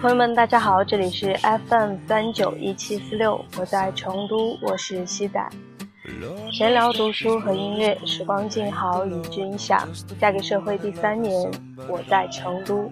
[0.00, 1.36] 朋友们，大家好，这里是
[1.68, 5.44] FM 三九一七四六，我在成都，我是西仔。
[6.52, 9.88] 闲聊、读书和音乐，时光静好，与君享。
[10.20, 11.34] 嫁给社会第三年，
[11.88, 12.88] 我在成都。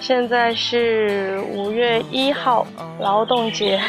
[0.00, 2.66] 现在是五月一号，
[2.98, 3.80] 劳动节，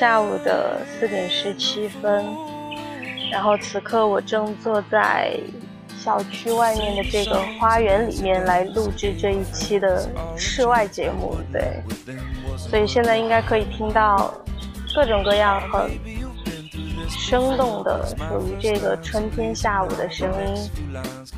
[0.00, 2.24] 下午的四点十七分。
[3.30, 5.38] 然后此刻我正坐在
[5.94, 11.82] 小区外面的这个花园里面来录制这一期的室外节目，对。
[12.56, 14.32] 所以现在应该可以听到
[14.94, 15.90] 各种各样很
[17.10, 20.70] 生动的属于这个春天下午的声音，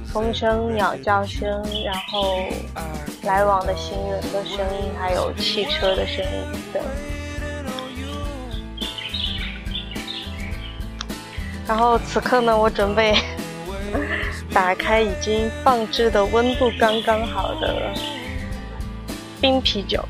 [0.07, 1.51] 风声、鸟叫声，
[1.85, 2.47] 然后。
[3.25, 6.83] 来往的行人的声音，还有汽车的声音等。
[11.67, 13.15] 然后此刻呢，我准备
[14.53, 17.93] 打开已经放置的温度刚刚好的
[19.41, 20.05] 冰啤酒。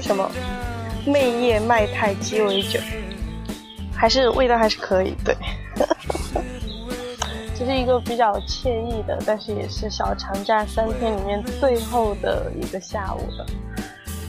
[0.00, 0.30] 什么？
[1.06, 2.80] 魅叶麦太鸡尾酒，
[4.00, 5.36] 还是味道还是可以，对。
[7.54, 13.44] 这是一个比较惬意的，但是也是小长假三天里面最后的一个下午了，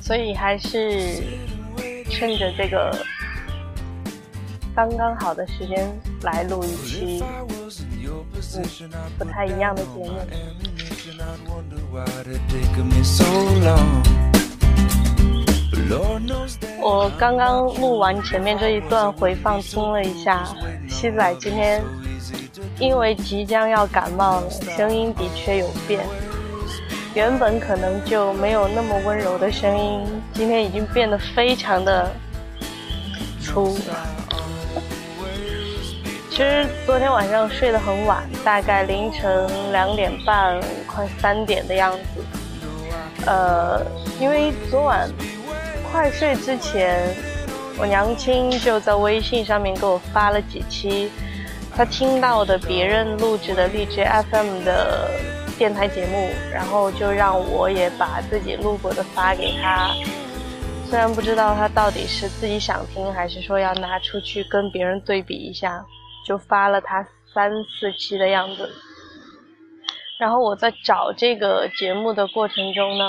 [0.02, 1.24] 所以还是
[2.10, 2.94] 趁着这个
[4.76, 5.90] 刚刚好的时间
[6.24, 7.24] 来录一期，
[8.58, 10.12] 嗯，不太一样的节目。
[16.82, 20.44] 我刚刚录完前面这一段回放，听了一下，
[20.90, 21.80] 西仔今天
[22.80, 26.04] 因为即将要感冒了，声音的确有变。
[27.14, 30.02] 原本可能就没有那么温柔的声音，
[30.34, 32.12] 今天已经变得非常的
[33.44, 33.78] 粗。
[36.32, 42.26] 其实昨天晚上睡得很晚，大概凌晨两点半快三点的样子。
[43.28, 43.86] 呃，
[44.20, 45.08] 因为昨晚。
[45.92, 47.14] 快睡之前，
[47.78, 51.12] 我娘亲就在微信上面给我发了几期
[51.76, 55.12] 她听到的别人录制的荔枝 FM 的
[55.58, 59.90] 电台节目，然后就让我也把自己录过的发给她。
[60.90, 65.84] 虽然不知道她到底是自己想听，还是说要拿出去跟别人对比一下，
[66.26, 68.70] 就发了她三四期的样子。
[70.18, 73.04] 然后我在找这个节目的过程中呢。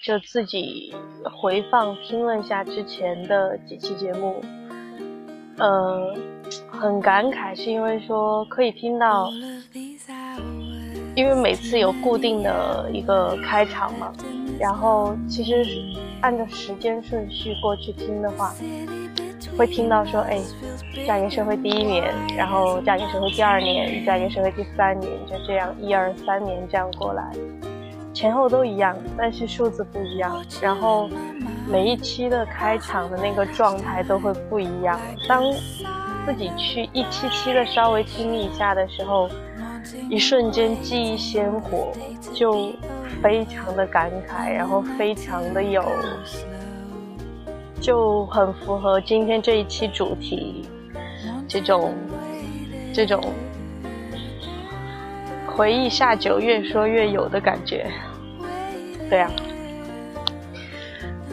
[0.00, 0.94] 就自己
[1.24, 4.40] 回放听了一下之前的几期节目，
[5.58, 6.14] 呃，
[6.70, 9.28] 很感慨，是因为说可以听到，
[11.16, 14.12] 因为每次有固定的一个开场嘛，
[14.58, 15.64] 然后其实
[16.20, 18.54] 按照时间顺序过去听的话，
[19.58, 20.38] 会听到说，哎，
[21.04, 27.32] 嫁给社会第一年，然后嫁给社会第二年，嫁给社会第三年，就这样一二三年这样过来。
[28.18, 30.44] 前后都一样，但是数字不一样。
[30.60, 31.08] 然后
[31.70, 34.98] 每一期的开场的那个状态都会不一样。
[35.28, 35.40] 当
[36.26, 39.28] 自己去一期期的稍微听一下的时候，
[40.10, 41.92] 一瞬间记忆鲜活，
[42.34, 42.72] 就
[43.22, 45.84] 非常的感慨，然后非常的有，
[47.80, 50.68] 就很符合今天这一期主题，
[51.46, 51.94] 这种
[52.92, 53.22] 这种
[55.58, 57.84] 回忆下酒越说越有的感觉。
[59.10, 59.28] 对呀，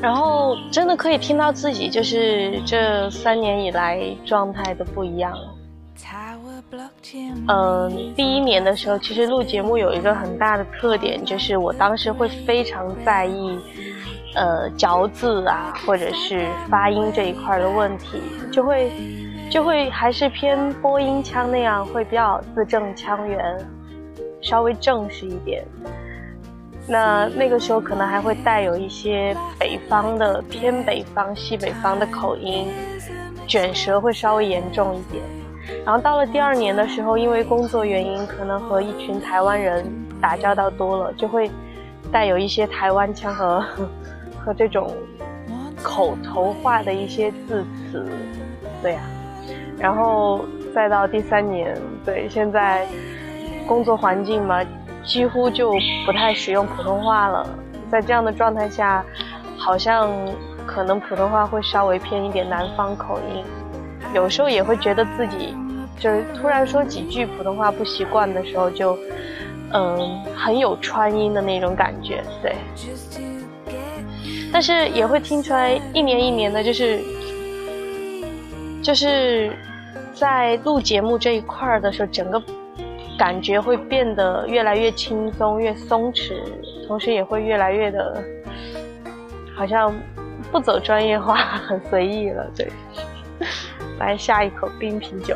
[0.01, 5.31] 然后真的可以听到自己就是这三年以来状态的不一样。
[7.47, 13.57] 嗯，第一年的时候，其实录节目有一个很大的特点，就是我当时会非常在意，
[14.33, 18.19] 呃，嚼字啊，或者是发音这一块的问题，
[18.51, 18.91] 就会
[19.51, 23.39] 就会还是偏播音腔那样，会比较字正腔圆，
[24.45, 25.65] 稍微正式一点。
[26.87, 32.67] 那那个时候可能还会带有一些北方的偏北方、西北方的口音，
[33.47, 35.23] 卷舌会稍微严重一点。
[35.83, 39.83] 然后到了第二年的时候，因为工作原因，可能和一群台湾人
[40.21, 41.49] 打交道多了，就会
[42.11, 43.65] 带有一些台湾腔和
[44.45, 44.93] 和这种
[45.81, 48.05] 口头化的一些字词，
[48.83, 49.01] 对呀。
[49.79, 51.75] 然后再到第三年，
[52.05, 52.85] 对，现在
[53.67, 54.63] 工作环境嘛。
[55.03, 55.71] 几乎就
[56.03, 57.47] 不太使用普通话了，
[57.91, 59.05] 在这样的状态下，
[59.55, 60.09] 好像
[60.65, 63.43] 可能普通话会稍微偏一点南方口音，
[64.15, 65.55] 有时候也会觉得自己
[65.99, 68.97] 就是突然说几句普通话不习惯的时候，就
[69.73, 72.55] 嗯很有川音的那种感觉，对。
[74.51, 76.99] 但是也会听出来一年一年的，就是
[78.81, 79.51] 就是
[80.15, 82.41] 在录节目这一块儿的时候，整个
[83.17, 86.33] 感觉会变得越来越轻松、越松弛，
[86.87, 88.23] 同时也会越来越的。
[89.55, 89.93] 好像
[90.51, 92.45] 不走专业化，很随意了。
[92.53, 92.69] 对，
[93.99, 95.33] 来下一口冰啤酒。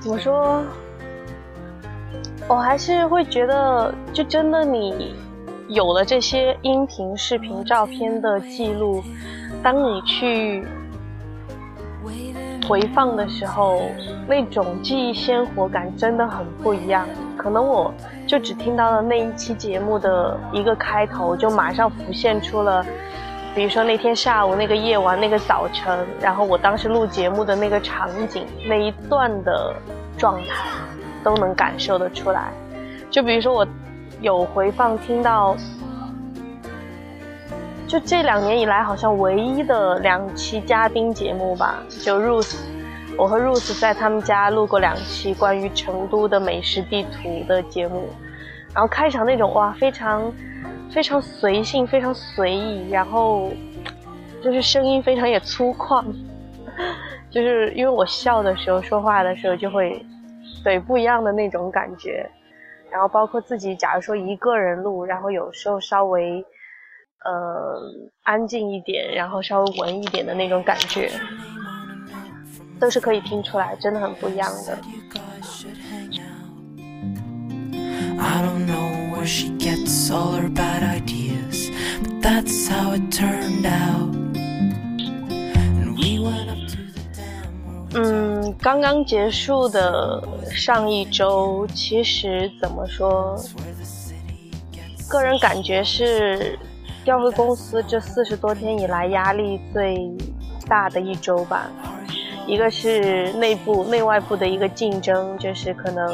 [0.00, 0.64] 怎么说？
[2.48, 5.14] 我还是会觉得，就真的你
[5.68, 9.02] 有了这些音频、视频、照片的记录，
[9.62, 10.66] 当你去。
[12.68, 13.80] 回放的时候，
[14.28, 17.06] 那种记忆鲜活感真的很不一样。
[17.34, 17.90] 可能我
[18.26, 22.84] 就只听到了那一期节目的一个开头，就马上浮现出了，
[23.54, 29.74] 比如说那天下午、那个夜晚、那个早晨，然后我当时录节目的那个场景、那一段的
[30.18, 30.66] 状态，
[31.24, 32.52] 都能感受得出来。
[33.10, 33.66] 就比如说我
[34.20, 35.56] 有回放听到。
[37.86, 42.56] 就这两年以来，好像唯一的两期嘉宾节目吧，就 Rose，
[43.16, 48.10] 我和 Rose 在他们家录过两期关于成都的美食地图的节目，
[48.74, 50.30] 然后开场那种哇，非常
[50.90, 53.50] 非常随性，非常随意，然后
[54.42, 56.04] 就是声音非常也粗犷，
[57.30, 60.04] 就是因为我笑的时候说话的时候就会
[60.62, 62.30] 对不一样的那种感觉，
[62.90, 66.44] 然后包括自己假如说一个人录，然后有时候稍微。
[67.24, 67.82] 呃，
[68.22, 71.10] 安静一点，然后稍微文一点的那种感觉，
[72.78, 74.78] 都是可以听出来，真的很不一样的。
[87.94, 93.36] 嗯，刚刚结束的上一周，其实怎么说，
[95.08, 96.58] 个人感觉是。
[97.04, 100.14] 调回公司这四十多天以来压力最
[100.68, 101.70] 大的一周吧，
[102.46, 106.06] 一个是内部内外部的一个竞争，就是可能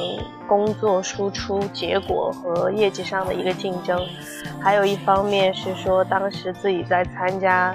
[0.47, 4.00] 工作输出结果和业绩上的一个竞争，
[4.61, 7.75] 还有一方面是说当时自己在参加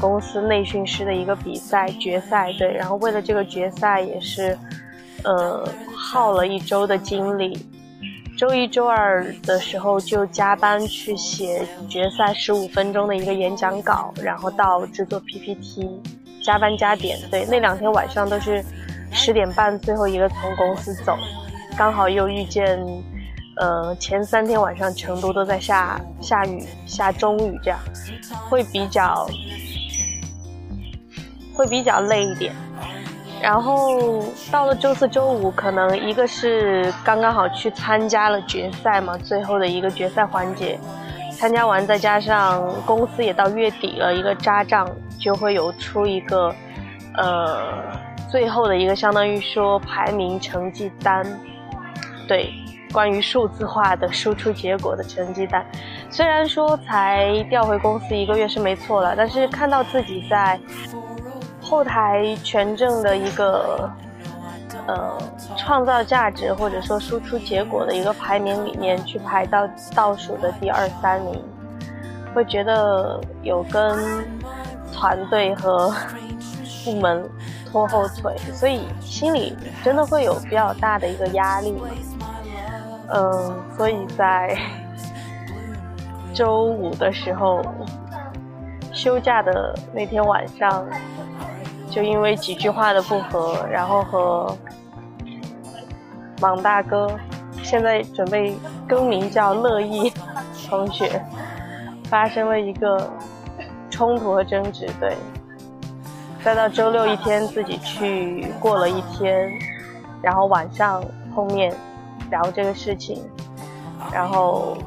[0.00, 4.56] 公司内训师的一个比赛决赛，对，然后为了这个决赛也是，
[5.24, 7.66] 呃，耗了一周的精力。
[8.38, 16.00] 周一、周二的时候就加班去写决赛十五分钟的一个演讲稿，然后到制作 PPT，
[16.42, 17.18] 加班加点。
[17.30, 18.64] 对，那两天晚上都是
[19.12, 21.18] 十点半最后一个从公司走，
[21.76, 22.78] 刚好又遇见，
[23.56, 27.78] 呃，前三天晚上成都都在下下雨，下中雨，这样
[28.48, 29.28] 会比较
[31.54, 32.52] 会比较累一点。
[33.42, 40.78] 然后到了周四周五，可能一个是刚刚好去参加了决赛嘛，最后的一个决赛环节，
[41.32, 44.86] 参加完再加上公司也到月底了，一个扎账
[45.18, 46.54] 就会有出一个，
[47.16, 47.82] 呃，
[48.30, 51.24] 最后的一个相当于说排名成绩单，
[52.28, 52.52] 对，
[52.92, 55.64] 关于数字化的输出结果的成绩单，
[56.10, 60.60] 虽然说才调回公司一个月是没错了，但是看到自己在。
[61.70, 63.88] 后台权证的一个
[64.88, 65.16] 呃
[65.56, 71.40] 创造价值或者说输出结果的一个排名里面去排到倒数的第二三名，
[72.34, 73.96] 会觉得有跟
[74.92, 75.94] 团队和
[76.84, 77.24] 部门
[77.70, 81.80] 拖后腿，所以心里真的会有比较大的一个压力。
[83.12, 84.58] 嗯，所以在
[86.34, 87.62] 周五的时候
[88.92, 90.84] 休假的那天晚上。
[91.90, 94.56] 就因为几句话的不合，然后和
[96.40, 97.10] 莽大哥，
[97.62, 98.56] 现在准备
[98.88, 100.12] 更名叫乐意
[100.68, 101.20] 同学，
[102.04, 103.10] 发生了一个
[103.90, 104.88] 冲突和争执。
[105.00, 105.16] 对，
[106.44, 109.50] 再到周六一天自己去过了一天，
[110.22, 111.04] 然后晚上
[111.34, 111.74] 碰面
[112.30, 113.20] 聊这个事情，
[114.12, 114.78] 然后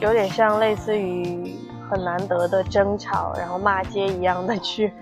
[0.00, 1.56] 有点像类似于
[1.90, 4.92] 很难得的争吵，然后骂街一样的去。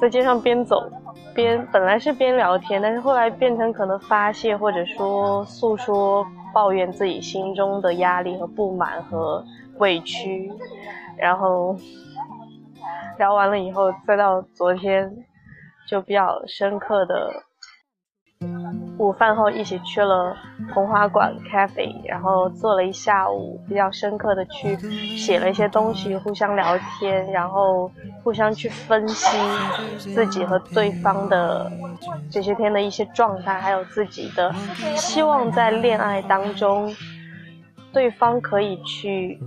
[0.00, 0.90] 在街上边走
[1.34, 9.44] 边，本来是边聊天，但是后来变成可能发泄或者说诉说、抱怨自己心中的压力和不满和
[9.78, 10.50] 委屈，
[11.18, 11.76] 然后
[13.18, 15.14] 聊完了以后，再到昨天，
[15.86, 17.30] 就比较深刻的
[19.00, 20.36] 午饭后一起去了
[20.74, 24.76] 红花馆 cafe，然后坐了一下午，比较深刻的去
[25.16, 27.90] 写了一些东西，互相聊天，然后
[28.22, 29.38] 互相去分析
[29.98, 31.72] 自己和对方的
[32.30, 34.54] 这些天的一些状态，还有自己的
[34.96, 36.94] 希望在恋爱当中。
[37.92, 39.40] 对方可以去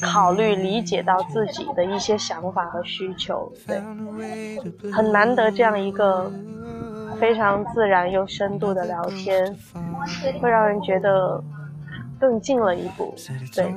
[0.00, 3.82] 考虑、理解到自己的一些想法和需求，对，
[4.92, 6.32] 很难得这样一个
[7.20, 9.56] 非常自然又深度的聊天，
[10.40, 11.42] 会让人觉得
[12.18, 13.14] 更近了一步，
[13.54, 13.74] 对。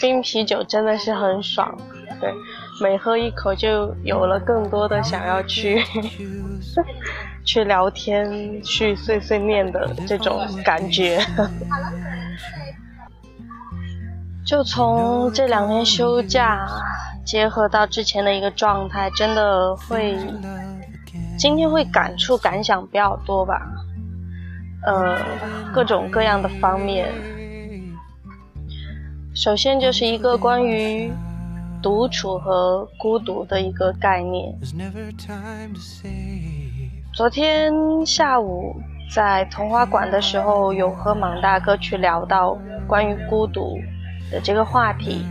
[0.00, 1.76] 冰啤酒真的是很爽，
[2.20, 2.32] 对，
[2.82, 5.82] 每喝一口就有了更多的想要去
[7.44, 11.20] 去聊天、去碎碎念的这种感觉。
[14.46, 16.66] 就从这两天休假
[17.24, 20.16] 结合到之前的一个状态，真的会
[21.38, 23.60] 今天会感触感想比较多吧，
[24.86, 25.18] 呃，
[25.72, 27.12] 各种各样的方面。
[29.40, 31.10] 首先就是一个关于
[31.82, 34.54] 独处和孤独的一个概念。
[37.14, 37.72] 昨天
[38.04, 38.76] 下午
[39.10, 42.54] 在童话馆的时候，有和莽大哥去聊到
[42.86, 43.78] 关于孤独
[44.30, 45.24] 的这个话题，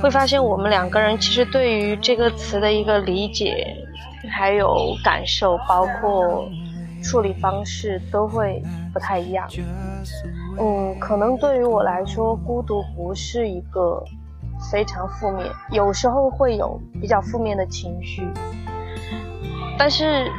[0.00, 3.76] 会发现我们两个人其实对于这个词的一个理解，
[4.30, 6.48] 还有感受，包括
[7.02, 9.46] 处理方式，都会不太一样。
[10.58, 14.02] 嗯，可能对于我来说，孤独不是一个
[14.70, 18.22] 非常负面，有时候会有比较负面的情绪，
[19.78, 20.30] 但是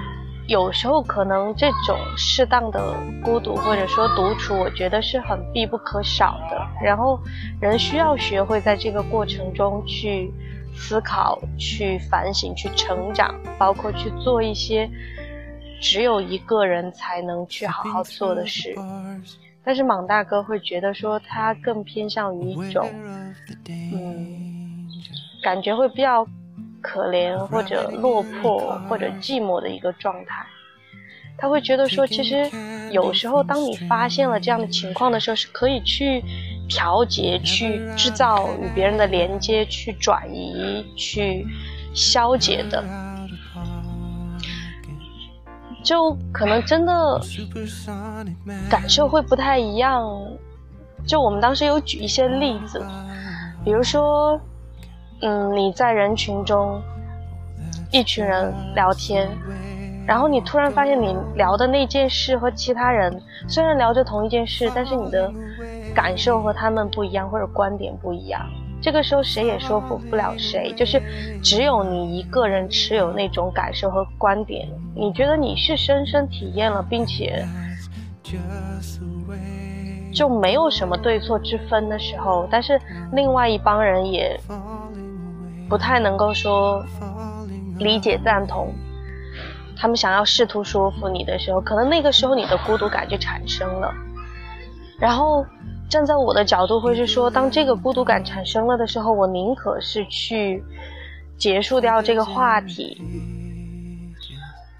[0.47, 6.67] 有时候可能这种适当的孤独或者说独处，我觉得是很必不可少的。
[6.81, 7.19] 然后
[7.59, 10.31] 人需要学会在这个过程中去
[10.75, 14.89] 思考、去反省、去成长，包括去做一些
[15.81, 18.75] 只有一个人才能去好好做的事。
[19.63, 22.89] 但是莽大哥会觉得说他更偏向于一种，
[23.93, 24.87] 嗯，
[25.41, 26.27] 感觉会比较
[26.81, 30.45] 可怜或者落魄或者寂寞的一个状态。
[31.37, 32.49] 他会觉得说，其实
[32.91, 36.23] 有时候当你发现了这样的情况的时候，是可以去
[36.69, 41.45] 调节、去制造与别人的连接、去转移、去
[41.93, 42.83] 消解的。
[45.83, 47.21] 就可能真的
[48.69, 50.03] 感受会不太一样。
[51.05, 52.81] 就我们当时有举一些例子，
[53.65, 54.39] 比如说，
[55.21, 56.81] 嗯，你在人群中，
[57.91, 59.29] 一群人聊天，
[60.07, 65.29] 然后你突然发现你聊的那件事和其他人虽然聊着同一件事，但是你的
[65.93, 68.41] 感受和他们不一样，或者观点不一样。
[68.83, 71.01] 这个时候谁也说服不了谁，就是
[71.41, 77.47] 只有你一个人持有那种感受和观点，你觉得你是深深体验了，并且
[80.13, 82.77] 就没有什么对错之分的时候，但是
[83.13, 84.37] 另外一帮人也
[85.69, 86.85] 不太能够说
[87.79, 88.73] 理解赞同，
[89.77, 93.93] 他们想要试图说服你的时候，可能那个时候你的孤独感就产生了，
[94.99, 95.45] 然后。
[95.93, 100.63] 站在我的角度，会是说，当这个孤独感产生了的时候，我宁可是去
[101.37, 102.99] 结束掉这个话题，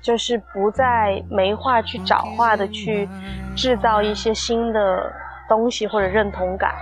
[0.02, 3.08] 就是不再没话去找话的去
[3.56, 5.14] 制造一些新的
[5.48, 6.74] 东西或者认同感。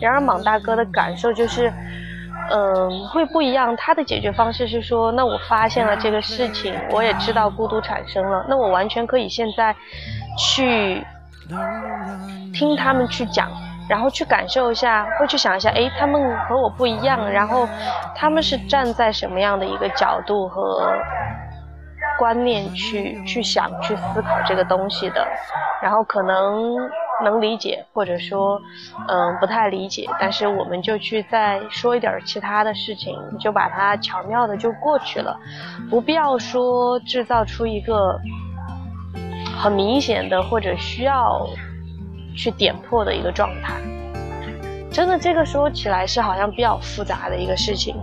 [0.00, 1.68] 然而，莽大哥的感受就是，
[2.50, 3.74] 嗯，会不一样。
[3.76, 9.74] 他的解决方式是说，那我发现了这个事情，我也知道孤独产生了，那我完全可以现在
[10.38, 11.04] 去
[12.54, 13.50] 听他们去讲。
[13.88, 17.68] 然后去感受一下，会去想一下，哎，他们和我不一样，然后
[18.14, 20.92] 他们是站在什么样的一个角度和
[22.18, 25.26] 观念去去想、去思考这个东西的，
[25.82, 26.76] 然后可能
[27.24, 28.60] 能理解，或者说，
[29.08, 35.36] 嗯，不太理解，但是我们就去再说一点其他的事情，就把它巧妙的就过去了，
[35.90, 38.18] 不必要说制造出一个
[39.58, 41.46] 很明显的或者需要。
[42.36, 43.80] 去点破的一个状态，
[44.90, 47.96] 真的这个说起来是好像比较复杂的一个事情。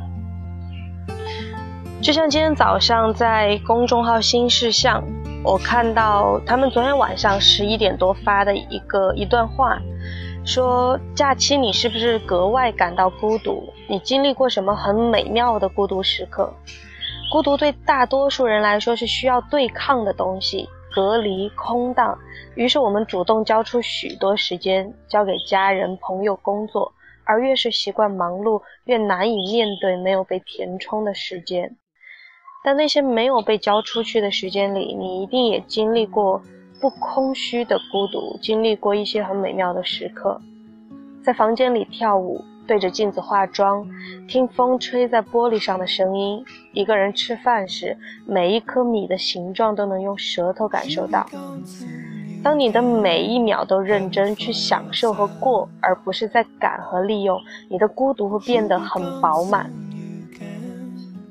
[2.01, 5.03] 就像今天早上在公众号新事项，
[5.43, 9.77] 我看到他们昨天晚上十一点多发的一个一段话，
[10.45, 13.73] 说假期你是不是格外感到孤独？
[13.89, 16.53] 你经历过什么很美妙的孤独时刻？
[17.31, 20.69] 孤独对大多数人来说是需要对抗的东西。
[20.99, 22.17] 隔离、空荡。
[22.55, 26.91] 于是我们主动交出许多时间，交给家人、朋友、工作。
[27.23, 31.77] 而越是习惯忙碌，越难以面对没有被填充的时间。
[32.65, 36.41] 但那些没有被交出去的时间里，你一定也经历过
[36.81, 40.41] 不空虚的孤独，经历过一些很美妙的时刻，
[41.23, 43.83] 在房间里跳舞，对着镜子化妆，
[44.27, 46.45] 听风吹在玻璃上的声音。
[46.71, 47.97] 一个人吃饭时，
[48.27, 51.25] 每一颗米的形状都能用舌头感受到。
[52.43, 59.67] 当你的每一秒都认真去享受和过，而不是在赶和利用，你的孤独会变得很饱满。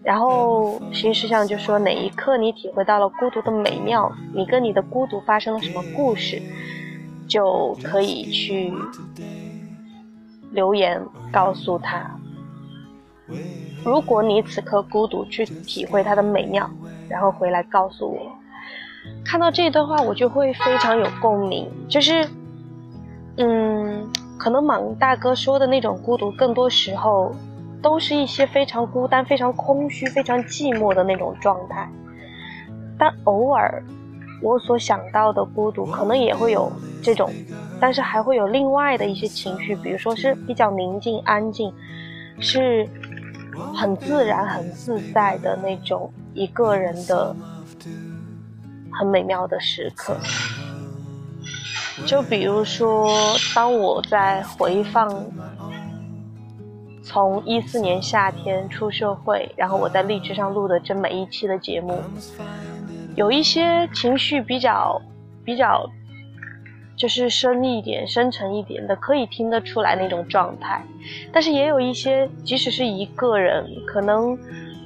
[0.03, 6.43] 然后新事项就说哪一刻你体会到了孤独的美妙，你跟你的孤独发生了什么故事，
[7.29, 8.73] 就可以去
[10.51, 11.01] 留言
[11.33, 12.11] 告诉他。
[13.85, 16.69] 如果你此刻孤独，去体会它的美妙，
[17.09, 18.33] 然后回来告诉我。
[19.25, 21.71] 看到这段话，我就会非常有共鸣。
[21.89, 22.27] 就是，
[23.37, 24.07] 嗯，
[24.39, 27.35] 可能莽大哥说的那种孤独，更多时候
[27.81, 31.89] 都是一些非常孤单、非常空虚、非常寂寞的那种状态。
[32.99, 33.83] 但偶尔，
[34.41, 37.31] 我所想到的孤独，可能也会有这种，
[37.81, 41.73] 但是还会有另外的一些情绪，比如说是比较宁静、安静，
[42.41, 42.89] 是
[43.75, 47.35] 很自然、很自在的那种一个人的。
[48.91, 50.17] 很美妙的时刻，
[52.05, 53.09] 就比如说，
[53.55, 55.25] 当我在回放
[57.05, 62.03] 从一四年夏天出社会，然后我在荔枝上录的这每一期的节目，
[63.19, 65.03] 有一些情绪比较
[65.45, 65.85] 比较，
[66.97, 70.81] 就是深一点、深沉一点的，可以听得出来那种状态，
[71.33, 74.39] 但是也有一些，即使是一个人，可能。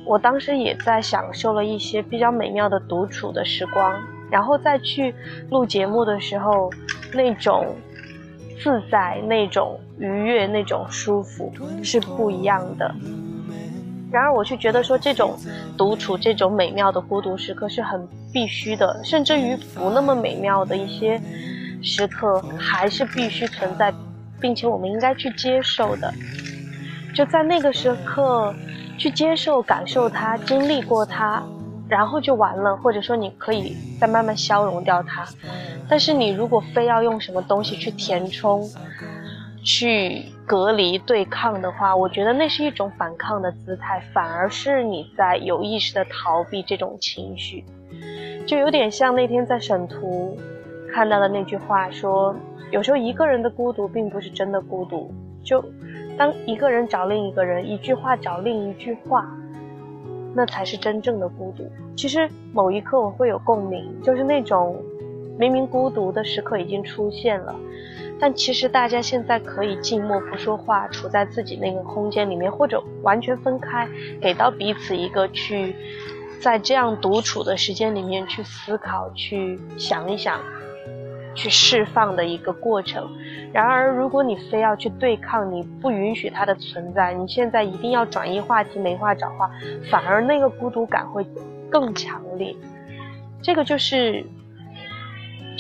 [0.05, 5.15] 我当时也在享受了一些比较美妙的独处的时光，然后再去
[5.51, 6.69] 录节目的时候，
[7.13, 7.77] 那种
[8.61, 11.53] 自在、那种愉悦、那种舒服
[11.85, 12.93] 是不一样的。
[14.13, 15.37] 然而，我却觉得说这种
[15.77, 21.21] 独处、这种美妙的孤独时刻是很必须的，甚至于不那么美妙的一些
[21.83, 23.93] 时刻还是必须存在，
[24.41, 26.13] 并且我们应该去接受的。
[27.15, 28.55] 就在那个时刻。
[28.99, 31.43] 去接受、感受它，经历过它，
[31.89, 35.27] 然后就完了，或者说你可以再慢慢消融掉它。
[35.89, 38.71] 但是你如果非要用什么东西去填充、
[39.65, 47.65] 去隔离、对抗的话，我觉得那是一种反抗的姿态，反而是你在有意识的逃避这种情绪，
[48.45, 50.37] 就有点像那天在省图
[50.93, 52.37] 看到的那句话，说
[52.71, 55.11] 有时候一个人的孤独并不是真的孤独，
[55.43, 55.65] 就。
[56.19, 59.35] 当一个人找另一个人，一句话找另一句话，
[60.35, 61.67] 那才是真正的孤独。
[61.97, 64.77] 其实某一刻我会有共鸣，就是那种
[65.39, 67.57] 明明孤独的时刻已经出现了，
[68.23, 73.89] 但其实大家现在可以静默不说话，处在自己那个空间里面，或者完全分开，
[74.21, 75.75] 给到彼此一个去
[76.41, 80.41] 在这样独处的时间里面去思考、去想一想。
[81.35, 83.09] 去释放的一个过程。
[83.55, 89.51] 然而，如果你非要去对抗，你不允许它的存在，你现在一定要转移话题，没话找话，
[89.91, 91.27] 反而那个孤独感会
[91.71, 92.55] 更强烈。
[93.43, 94.23] 这个就是，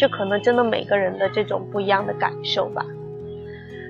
[0.02, 2.84] 这可能真的每个人的这种不一样的感受吧。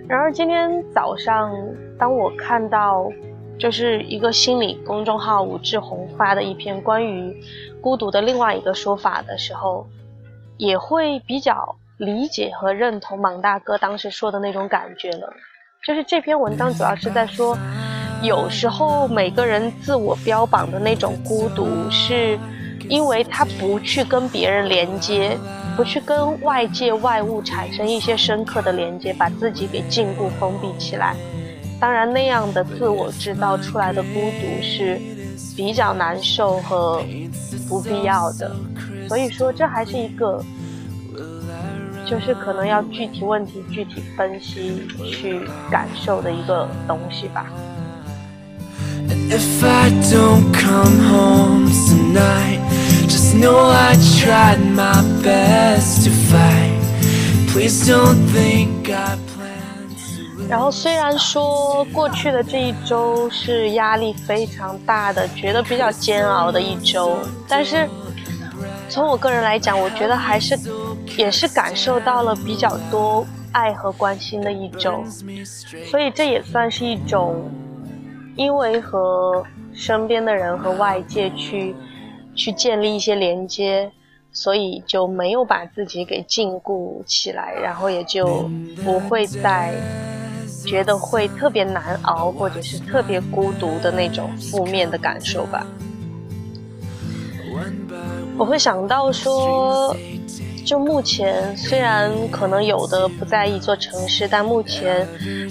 [0.07, 1.51] 然而今天早上，
[1.98, 3.11] 当我看到
[3.59, 7.35] 就是一个心理公众号武志红发的一篇关于
[7.81, 9.87] 孤独的另外一个说法的时候。
[10.59, 15.33] 也会比较理解和认同莽大哥当时说的那种感觉了，
[15.85, 17.59] 就是这篇文章主要是在说，
[18.22, 22.38] 有时候每个人自我标榜的那种孤独，是
[22.88, 25.37] 因为他不去跟别人连接，
[25.76, 31.16] 不去跟外界外物产生一些深刻的连接，把自己给禁锢封闭起来。
[31.80, 35.00] 当然，那样的自我制造出来的孤独是
[35.56, 37.02] 比较难受和
[37.68, 38.54] 不必要的。
[39.08, 40.44] 所以说，这还是一个，
[42.06, 47.46] 就是可能要具体问题具体分析去感受的一个东西吧。
[53.35, 56.81] No i tried my best to find
[57.49, 67.16] please don't think i plan 然后虽然说过去的这一周是压力非常大的，觉得比较煎熬的一周，
[67.49, 67.88] 但是。
[68.88, 70.55] 从我个人来讲，我觉得还是
[71.16, 75.03] 也是感受到了比较多爱和关心的一周，
[75.90, 77.51] 所以这也算是一种，
[78.37, 79.42] 因为和
[79.73, 81.75] 身边的人和外界去
[82.35, 83.90] 去建立一些连接，
[84.33, 88.51] 所以就没有把自己给禁锢起来，然后也就
[88.85, 89.75] 不会再
[90.64, 95.66] 觉得会特别难熬，或者是特别孤独的那种负面的感受吧。
[98.38, 99.97] 我会想到说。
[100.64, 105.07] 就目前，虽然可能有的不在一座城市，但目前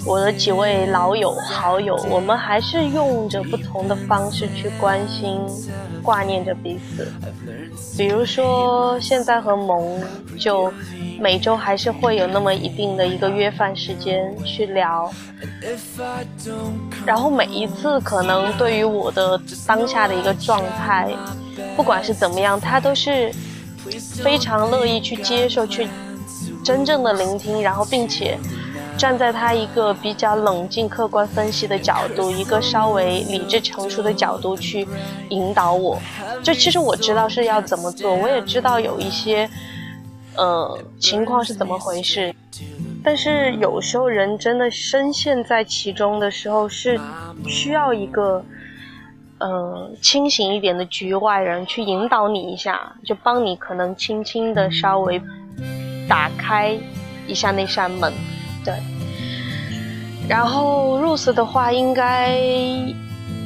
[0.06, 5.40] 我的几位老友好友，我们还是用着不同的方式去关心、
[6.02, 7.12] 挂念着彼此。
[7.96, 10.00] 比如说，现在和萌
[10.38, 10.72] 就
[11.20, 15.12] 每周还是会有那么一定的一个约饭时间去聊，
[17.04, 21.10] 然后每一次可能对于我的当下的一个状态，
[21.76, 23.30] 不管是怎么样，他都是。
[24.22, 25.88] 非常乐意去接受，去
[26.64, 28.38] 真正的聆听，然后并且
[28.96, 34.86] 站在他一个比较冷静、客观分析的角度，一个稍微理智成熟的角度去
[35.30, 35.98] 引导我。
[36.42, 39.48] 就其实我知道是要怎么做，我也知道有一些
[40.36, 42.34] 呃情况是怎么回事，
[43.02, 47.00] 但是有时候人真的深陷在其中的时候，是
[47.46, 48.44] 需要一个。
[49.44, 55.20] 嗯，清醒一点的局外人去引导你一下，就帮你可能轻轻的稍微
[56.08, 56.78] 打开
[57.26, 58.12] 一下那扇门，
[58.64, 58.72] 对。
[60.28, 62.38] 然后 Rose 的话，应该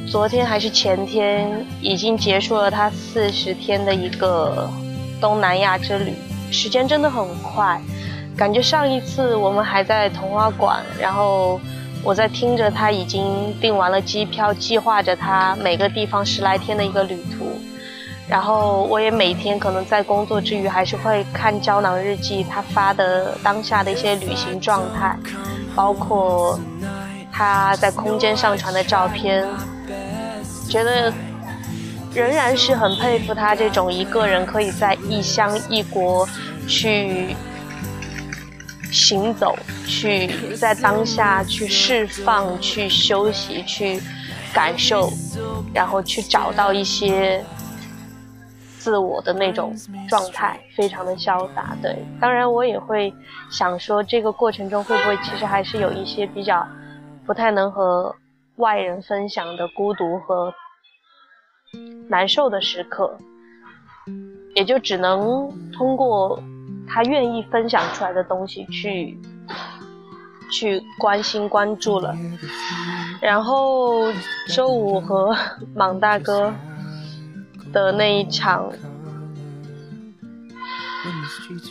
[0.07, 4.69] 昨天还是前天已经结束了他四十天的一个
[5.19, 6.13] 东南亚之旅，
[6.51, 7.81] 时间真的很快，
[8.37, 11.59] 感觉上一次我们还在童话馆，然后。
[12.07, 17.59] 我在听着他已经订完了机票，计划着他每个地方十来天的一个旅途，
[18.29, 25.17] 然后我也每天可能在工作之余还是会看胶囊日记，他发的当下的一些旅行状态，
[25.75, 26.57] 包括
[27.29, 29.45] 他在空间上传的照片，
[30.69, 31.11] 觉得
[32.13, 36.25] 仍然是很佩服他这种一个人可以在异乡异国
[36.69, 37.35] 去。
[38.91, 44.01] 行走，去在当下去释放，去休息，去
[44.53, 45.11] 感受，
[45.73, 47.43] 然后去找到一些
[48.79, 49.75] 自我的那种
[50.09, 51.75] 状态，非常的潇洒。
[51.81, 53.13] 对，当然我也会
[53.51, 56.65] 想说，这个过程中会不会其实还是有一些比较
[57.25, 58.15] 不太能和
[58.55, 60.53] 外人分享的孤独和
[62.07, 63.17] 难受的时刻，
[64.55, 66.41] 也就只能通过。
[66.87, 69.19] 他愿意分享出来的东西，去
[70.51, 72.15] 去关心关注了。
[73.21, 74.11] 然后
[74.47, 75.35] 周五和
[75.75, 76.53] 莽大哥
[77.73, 78.71] 的那一场，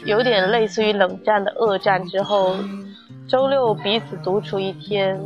[0.05, 2.57] 有点类似于冷战的恶战之后，
[3.29, 5.21] 周六彼此独处一天。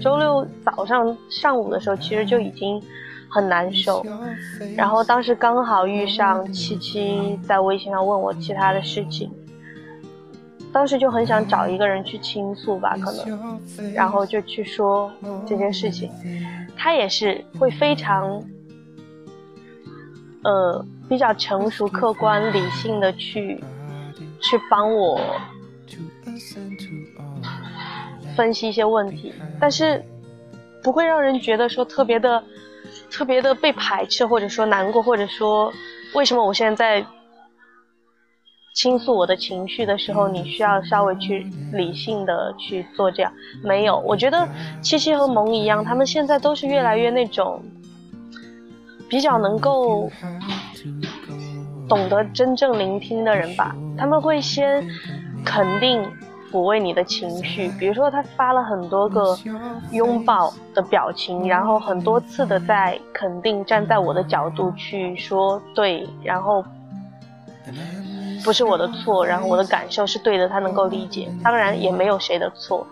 [0.00, 2.82] 周六早上上午的时候，其实就已经。
[3.30, 4.02] 很难受，
[4.74, 9.30] 然后当时刚好遇上七七在微信上问我其他的事情，
[10.72, 15.12] 当时就很想找一个人去倾诉吧，可能，然后就去说
[15.46, 16.10] 这件事情，
[16.74, 18.42] 他也是会非常，
[20.42, 23.62] 呃，比较成熟、客观、理性的去
[24.40, 25.20] 去帮我
[28.38, 30.02] 分析一些问题，但是
[30.82, 32.42] 不会让人觉得说特别的。
[33.10, 35.72] 特别的被排斥，或者说难过，或者说
[36.14, 37.06] 为什么我现在在
[38.74, 43.32] 倾诉我的情绪的时候，你需要稍微去理性的去做这样？
[43.62, 44.48] 没有，我觉得
[44.82, 47.62] 七七和萌一样，他们现在都是越来越那种
[49.08, 50.10] 比较能够
[51.88, 53.74] 懂得真正聆听的人吧。
[53.98, 54.86] 他们会先
[55.44, 56.02] 肯定。
[56.50, 59.36] 抚慰你的情绪，比如说他发了很多个
[59.92, 66.64] 拥抱的表情，然后很多次的在肯定站在我的角度去说对，然后
[68.42, 72.86] 不是我的错，然后我的感受是对的，他能够理解，当然也没有谁的错，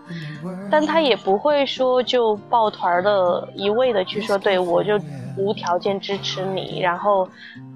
[0.71, 5.01] 但他也不会说就抱团的一味的去说对我就
[5.39, 7.27] 无条件支持你，然后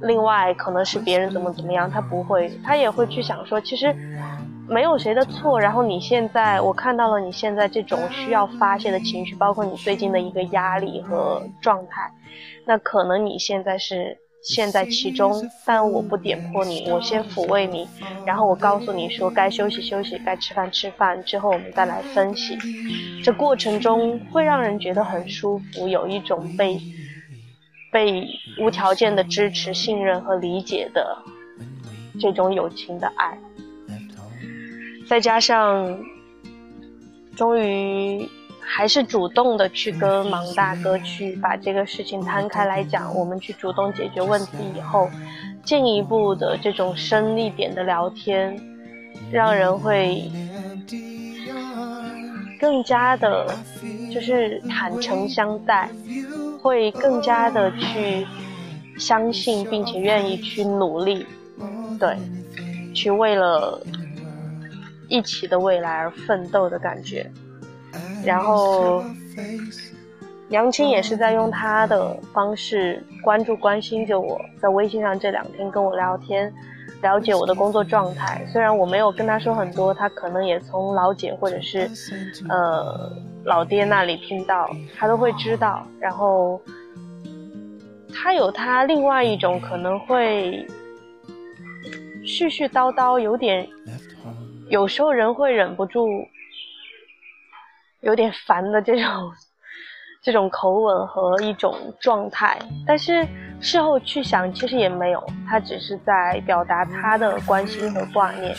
[0.02, 3.96] 另外可能是别人怎么怎么样，他不会，他也会去想说其实。
[4.70, 12.08] 没有谁的错，然后你现在我看到了你现在这种需要发泄的情绪，包括你最近的一个压力和状态，
[12.64, 15.32] 那可能你现在是陷在其中，
[15.66, 17.88] 但我不点破你，我先抚慰你，
[18.24, 22.56] 然后我告诉你说该休息休息，该吃饭吃饭，之后我们再来分析。
[23.24, 26.80] 这过程中会让人觉得很舒服，有一种被
[27.90, 28.24] 被
[28.60, 31.18] 无条件的支持、信任和理解的
[32.20, 33.36] 这种友情的爱。
[35.10, 35.98] 再加上，
[37.34, 38.28] 终于
[38.60, 45.10] 还是主动的去跟芒大哥去把这个事情摊开来讲，我们去主动解决问题以后，
[45.64, 48.56] 进一步的这种深一点的聊天，
[49.32, 50.30] 让人会
[52.60, 53.52] 更加的，
[54.14, 55.90] 就是坦诚相待，
[56.62, 58.24] 会更加的去
[58.96, 61.26] 相信，并且愿意去努力，
[61.98, 62.16] 对，
[62.94, 63.82] 去为了
[65.10, 67.30] 一起的未来而奋斗的感觉，
[68.24, 69.04] 然后。
[70.50, 76.52] 杨青也是在用他的方式关注、关心着我，在微信上这两天跟我聊天，
[77.02, 78.44] 了解我的工作状态。
[78.52, 81.88] 虽然我没有跟他说很多，他可能也从老姐或者是，
[82.48, 83.12] 呃，
[83.44, 84.68] 老爹那里听到，
[84.98, 85.86] 他都会知道。
[86.00, 86.60] 然后，
[88.12, 90.66] 他有他另外一种可能会
[92.24, 93.64] 絮絮叨叨，有点，
[94.70, 96.08] 有时候人会忍不住，
[98.00, 99.04] 有点烦的这种。
[100.22, 103.26] 这种口吻和一种状态，但是
[103.58, 108.54] 事后去想，其实也没有，他只是在表达他的关心和挂念。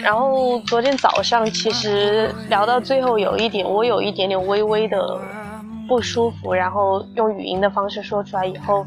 [0.00, 5.20] 然后昨天早上，其实聊到最后，有一点我有一点点微微的
[5.86, 8.84] 不舒服，然后用语音的方式说出来以后，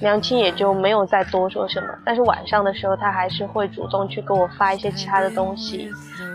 [0.00, 1.88] 娘亲也就没有再多说什么。
[2.04, 5.90] 但是晚上的时候，他还是会主动去给我发一些其他的东西，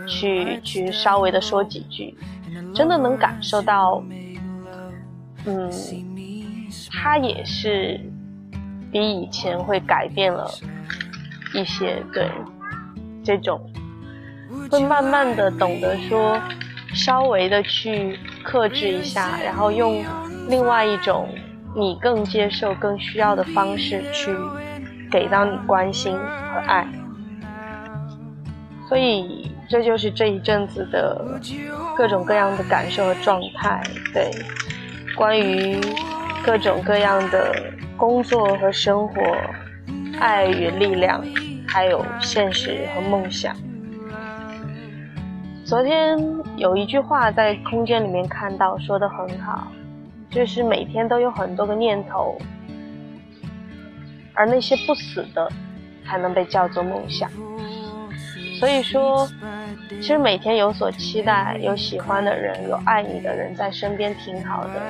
[0.06, 2.16] 去去稍微的说几句，
[2.74, 4.02] 真的能感受到。
[5.46, 5.70] 嗯，
[6.92, 7.98] 他也是
[8.92, 10.46] 比以前会改变了
[11.54, 12.28] 一些，对，
[13.24, 13.58] 这种
[14.70, 16.38] 会慢慢的懂得说，
[16.92, 20.04] 稍微的去克制一下，然后用
[20.48, 21.26] 另外一种
[21.74, 24.34] 你更接受、更需要的方式去
[25.10, 26.86] 给到你关心和爱，
[28.88, 31.40] 所以这就是这一阵子的
[31.96, 34.30] 各种各样的感受和状态，对。
[35.16, 35.78] 关于
[36.42, 37.54] 各种各样的
[37.96, 39.20] 工作和生活，
[40.18, 41.22] 爱与力量，
[41.66, 43.54] 还有现实和梦想。
[45.64, 46.16] 昨天
[46.56, 49.66] 有一句话在空间里面看到，说的很好，
[50.30, 52.38] 就是每天都有很多个念头，
[54.32, 55.50] 而那些不死的，
[56.06, 57.28] 才能被叫做梦想。
[58.58, 59.28] 所以说，
[59.88, 64.80] 其实每天有所期待，有喜欢的人，有爱你的人在身边，挺好的。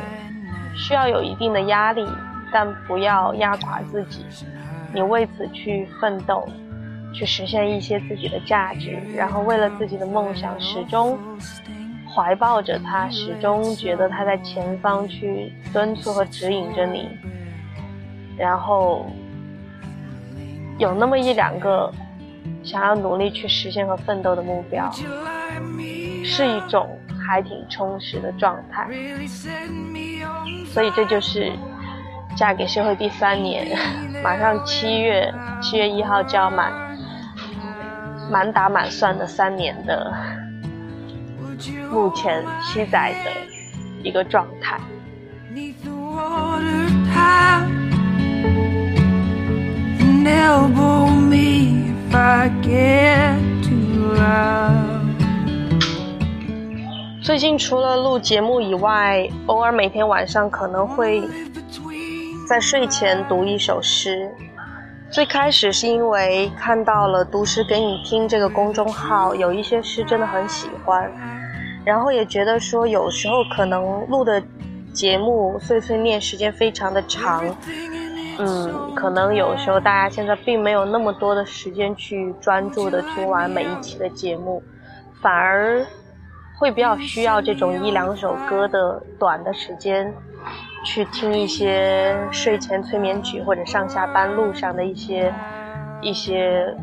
[0.76, 2.06] 需要有一定的压力，
[2.52, 4.24] 但不要压垮自己。
[4.92, 6.48] 你为此去奋斗，
[7.14, 11.18] 去实现一些自己的价值，然后为了自己的梦想，始终
[12.14, 17.08] 怀抱着他，始终觉得他在前方去敦促和指引着你。
[18.36, 19.06] 然后
[20.78, 21.92] 有那么一两个
[22.62, 24.90] 想要努力去实现和奋斗的目标，
[26.24, 26.88] 是一种。
[27.22, 28.88] 还挺充实的状态，
[30.66, 31.52] 所以这就是
[32.34, 33.68] 嫁给社会第三年，
[34.24, 36.72] 马上七月七月一号就要满
[38.28, 40.12] 满打满算的三年的
[41.90, 43.30] 目前七仔的
[44.02, 44.80] 一个状态。
[57.22, 61.22] 最近除了录节目以外，偶尔每天晚上可能会
[62.48, 64.28] 在睡前读一首诗。
[65.12, 71.10] 最开始是因为看到了“读诗给你听”这个公众号，有一些诗真的很喜欢，
[71.84, 74.42] 然后也觉得说有时候可能录的
[74.92, 77.44] 节目碎碎念时间非常的长，
[78.38, 84.62] 嗯，可能有时候大家现在并没有那么多的时间去专注的听完每一期的节目，
[85.20, 85.84] 反而。
[86.58, 90.14] 会比较需要这种一两首歌的短的时间，
[90.84, 95.32] 去听一些睡前催眠曲或者上下班路上的一些
[96.02, 96.76] 一些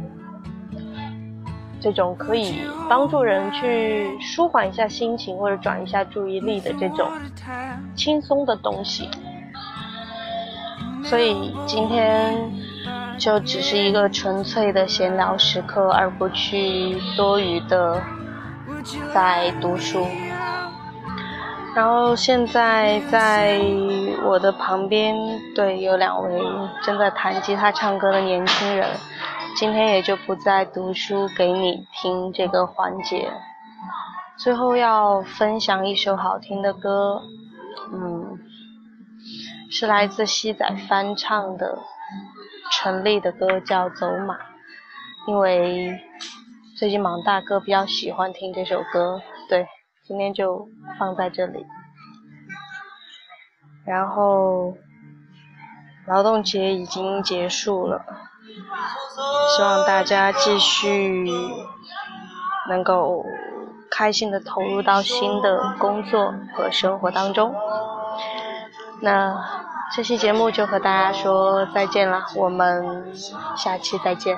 [1.88, 7.08] 这种可以帮助人去舒缓一下心情或者转一下注意力的这种
[7.96, 9.10] 轻松的东西。
[11.06, 12.52] 所以今天
[13.18, 18.02] 就只是一个纯粹的闲聊时刻，而不去多余的。
[19.14, 20.08] 在读书，
[21.76, 23.60] 然后现在在
[24.24, 25.14] 我的旁边，
[25.54, 26.42] 对，有两位
[26.84, 28.88] 正在弹吉他唱歌的年轻人。
[29.58, 33.32] 今天也就不再读书给你听这个环节。
[34.38, 37.22] 最后要分享一首好听的歌，
[37.92, 38.38] 嗯，
[39.72, 41.80] 是来自西仔翻唱的
[42.72, 44.36] 陈粒的歌，叫《走马》，
[45.28, 46.00] 因为。
[46.78, 49.66] 最近芒大哥比较喜欢听这首歌，对，
[50.06, 51.66] 今天就放在这里。
[53.84, 54.78] 然后
[56.06, 58.06] 劳动节已经结束了，
[59.56, 61.32] 希望大家继续
[62.70, 63.26] 能够
[63.90, 67.54] 开心的投入到新的工作和生活当中。
[69.02, 69.36] 那
[69.96, 73.14] 这期节目就和大家说再见了，我们
[73.56, 74.38] 下期再见。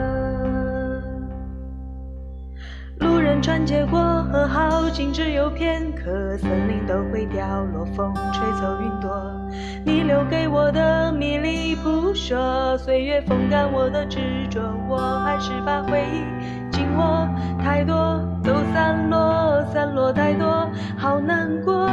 [3.31, 9.09] 人穿街过河，好景只有片刻，森林都会掉落，风吹走云朵。
[9.85, 17.25] 你留给我的迷离扑朔，岁月风干我的执着，我还是把回忆紧握。
[17.63, 21.89] 太多都散落，散落太多，好难过，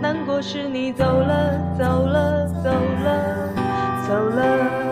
[0.00, 3.48] 难过是你走了，走了，走了，
[4.08, 4.91] 走了。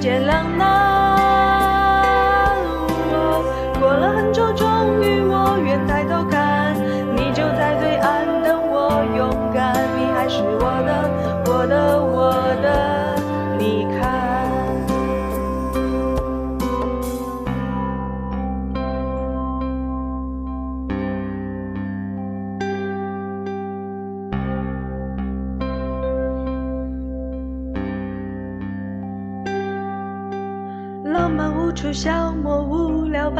[0.00, 0.49] 之间